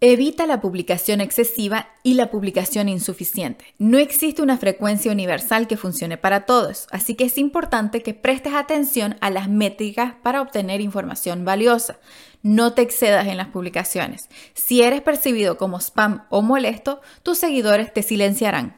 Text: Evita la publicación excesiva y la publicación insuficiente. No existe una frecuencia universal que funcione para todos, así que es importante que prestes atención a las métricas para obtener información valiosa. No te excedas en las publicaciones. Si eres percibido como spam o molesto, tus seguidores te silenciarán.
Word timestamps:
Evita 0.00 0.46
la 0.46 0.60
publicación 0.60 1.20
excesiva 1.20 1.88
y 2.04 2.14
la 2.14 2.30
publicación 2.30 2.88
insuficiente. 2.88 3.64
No 3.78 3.98
existe 3.98 4.42
una 4.42 4.56
frecuencia 4.56 5.10
universal 5.10 5.66
que 5.66 5.76
funcione 5.76 6.16
para 6.16 6.46
todos, 6.46 6.86
así 6.92 7.16
que 7.16 7.24
es 7.24 7.36
importante 7.36 8.00
que 8.00 8.14
prestes 8.14 8.54
atención 8.54 9.16
a 9.20 9.30
las 9.30 9.48
métricas 9.48 10.14
para 10.22 10.40
obtener 10.40 10.80
información 10.80 11.44
valiosa. 11.44 11.98
No 12.42 12.74
te 12.74 12.82
excedas 12.82 13.26
en 13.26 13.38
las 13.38 13.48
publicaciones. 13.48 14.28
Si 14.54 14.82
eres 14.82 15.02
percibido 15.02 15.58
como 15.58 15.80
spam 15.80 16.26
o 16.30 16.42
molesto, 16.42 17.00
tus 17.24 17.38
seguidores 17.38 17.92
te 17.92 18.04
silenciarán. 18.04 18.77